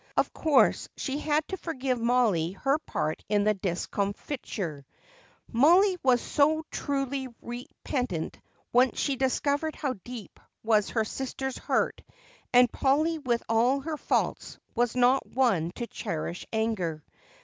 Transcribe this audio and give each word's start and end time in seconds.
Of 0.17 0.33
course 0.33 0.89
she 0.97 1.19
had 1.19 1.47
to 1.49 1.57
forgive 1.57 2.01
Mollie 2.01 2.53
her 2.53 2.79
part 2.79 3.23
in 3.29 3.45
her 3.45 3.53
discomfiture; 3.53 4.83
Mollie 5.51 5.99
was 6.01 6.21
so 6.21 6.65
truly 6.71 7.27
repentant 7.39 8.39
once 8.73 8.97
she 8.97 9.15
discovered 9.15 9.75
how 9.75 9.93
deep 10.03 10.39
was 10.63 10.89
her 10.89 11.05
sister's 11.05 11.59
hurt 11.59 12.01
and 12.51 12.71
Polly 12.73 13.19
with 13.19 13.43
all 13.47 13.81
her 13.81 13.95
faults 13.97 14.57
was 14.73 14.95
not 14.95 15.27
one 15.27 15.69
to 15.75 15.85
cherish 15.85 16.47
anger. 16.51 17.03